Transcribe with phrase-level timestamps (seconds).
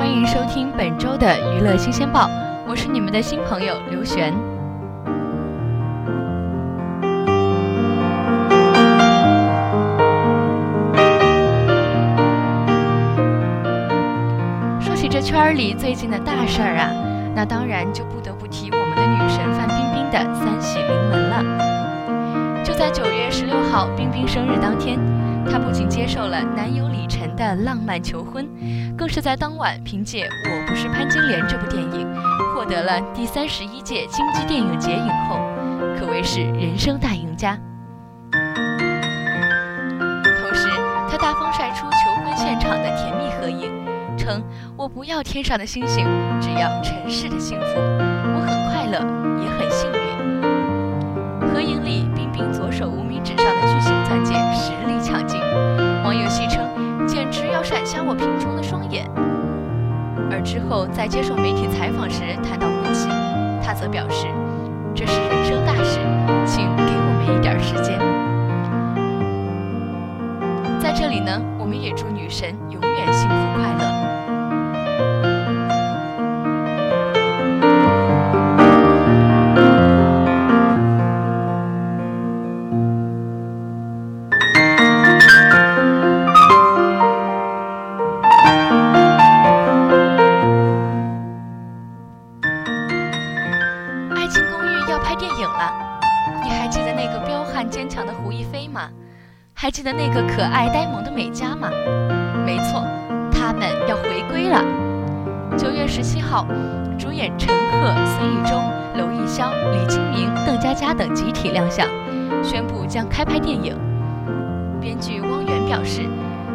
[0.00, 2.26] 欢迎收听本周的娱乐新鲜报，
[2.66, 4.32] 我是你们的新朋友刘璇。
[14.80, 16.88] 说起这圈里最近的大事儿啊，
[17.34, 22.64] 那当然就不得不提我们的女神范冰冰的三喜临门了。
[22.64, 24.98] 就在九月十六号，冰冰生日当天，
[25.48, 28.46] 她不仅接受了男友李晨的浪漫求婚，
[28.96, 32.06] 更是在当晚凭借《我不是潘金莲》这部电影，
[32.54, 35.38] 获得了第三十一届金鸡电影节影后，
[35.96, 37.56] 可谓是人生大赢家。
[40.42, 40.68] 同时，
[41.08, 43.70] 她大方晒出求婚现场的甜蜜合影，
[44.16, 44.42] 称
[44.76, 46.04] ：“我不要天上的星星，
[46.40, 47.78] 只要尘世的幸福。
[47.78, 48.98] 我很快乐，
[49.40, 50.00] 也很幸运。”
[51.54, 53.59] 合影里，冰冰左手无名指上的
[58.10, 59.08] 我贫穷的双眼。
[60.32, 63.08] 而之后在接受媒体采访时谈到婚期，
[63.62, 64.26] 他则表示
[64.92, 66.00] ：“这是人生大事，
[66.44, 68.00] 请给我们一点时间。”
[70.82, 73.84] 在这里呢，我们也祝女神永远幸福快乐。
[99.62, 101.68] 《还记得那个可爱呆萌的美嘉吗？
[102.46, 102.82] 没错，
[103.30, 104.64] 他们要回归了。
[105.54, 106.46] 九月十七号，
[106.98, 108.56] 主演陈赫、孙艺洲、
[108.96, 111.86] 娄艺潇、李金铭、邓家佳等集体亮相，
[112.42, 113.76] 宣布将开拍电影。
[114.80, 116.08] 编剧汪源表示，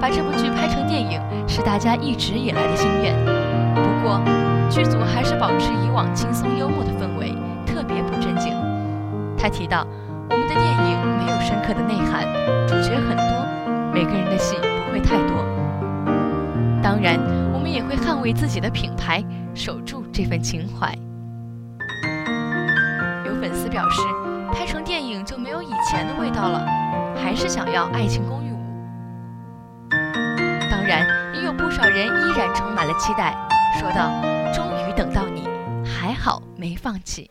[0.00, 3.14] 把这部剧拍成电影是大家一直以来的心愿。
[3.76, 4.20] 不过，
[4.68, 7.32] 剧组还是保持以往轻松幽默的氛围，
[7.64, 8.52] 特别不正经。
[9.38, 9.86] 他提到，
[10.28, 12.26] 我们的电影没有深刻的内涵，
[12.82, 13.46] 角很多，
[13.92, 15.44] 每个人的戏不会太多。
[16.82, 17.18] 当然，
[17.52, 19.22] 我们也会捍卫自己的品牌，
[19.54, 20.94] 守住这份情怀。
[23.26, 24.02] 有粉丝表示，
[24.52, 26.64] 拍成电影就没有以前的味道了，
[27.16, 28.56] 还是想要《爱情公寓五》。
[30.70, 33.34] 当然，也有不少人依然充满了期待，
[33.78, 34.10] 说道
[34.54, 35.48] ：“终于等到你，
[35.84, 37.30] 还好没放弃。”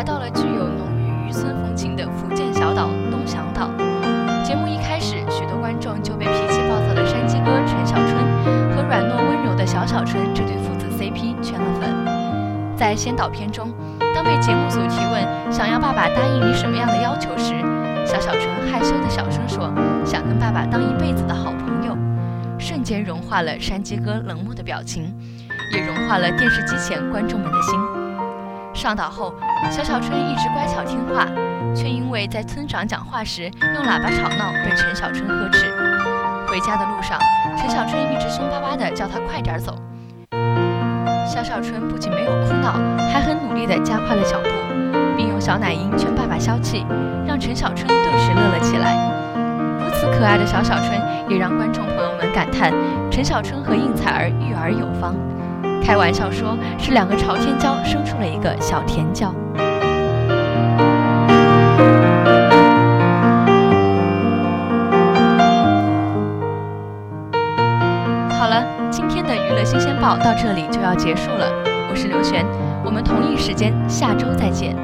[0.00, 3.68] 来到了具有浓郁渔村风情的福建小岛东翔岛。
[4.42, 8.16] 节目一开始，许多观众就被脾气暴躁的山鸡哥陈小春
[8.74, 12.74] 和软糯温柔的小小春这对父子 CP 圈了粉。
[12.78, 13.74] 在先导片中，
[14.14, 17.60] 当被节目组提问想要爸爸答应你什么样的要求时，
[18.06, 19.70] 小小春害羞的小声说
[20.02, 21.94] ：“想跟爸爸当一辈子的好朋友。”
[22.58, 25.14] 瞬间融化了山鸡哥冷漠的表情，
[25.74, 27.99] 也融化了电视机前观众们的心。
[28.80, 29.34] 上岛后，
[29.70, 31.26] 小小春一直乖巧听话，
[31.76, 35.66] 却因为在村长讲话时用喇叭吵闹被陈小春呵斥。
[36.48, 37.18] 回家的路上，
[37.58, 39.76] 陈小春一直凶巴巴地叫他快点走。
[41.26, 42.72] 小小春不仅没有哭闹，
[43.12, 44.48] 还很努力地加快了脚步，
[45.14, 46.86] 并用小奶音劝爸爸消气，
[47.28, 48.96] 让陈小春顿时乐了起来。
[49.78, 52.72] 如此可爱的小小春，也让观众朋友们感叹
[53.10, 55.14] 陈小春和应采儿育儿有方。
[55.90, 59.34] 开玩笑说是两个朝天椒生出了一个小甜椒。
[68.38, 71.50] 好了，今天的娱乐新鲜报到这里就要结束了。
[71.90, 72.46] 我是刘璇，
[72.84, 74.76] 我们同一时间下周再见。